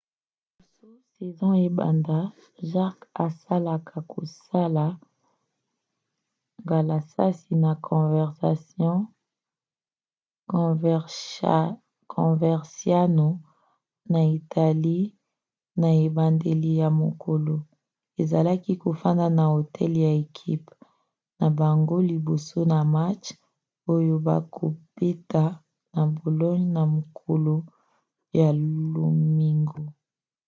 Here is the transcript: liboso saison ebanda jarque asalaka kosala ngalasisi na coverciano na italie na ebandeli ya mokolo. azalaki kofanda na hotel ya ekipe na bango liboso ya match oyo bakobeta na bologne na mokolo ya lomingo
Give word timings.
liboso 0.83 1.03
saison 1.17 1.53
ebanda 1.67 2.17
jarque 2.71 3.05
asalaka 3.25 3.97
kosala 4.13 4.85
ngalasisi 6.61 7.53
na 7.63 7.71
coverciano 12.11 13.27
na 14.11 14.19
italie 14.37 15.05
na 15.79 15.89
ebandeli 16.05 16.71
ya 16.81 16.89
mokolo. 17.01 17.55
azalaki 18.21 18.71
kofanda 18.83 19.27
na 19.37 19.43
hotel 19.53 19.93
ya 20.05 20.11
ekipe 20.23 20.71
na 21.39 21.45
bango 21.59 21.95
liboso 22.09 22.57
ya 22.71 22.81
match 22.95 23.27
oyo 23.93 24.15
bakobeta 24.27 25.43
na 25.93 26.01
bologne 26.17 26.65
na 26.75 26.81
mokolo 26.93 27.55
ya 28.39 28.47
lomingo 28.93 29.83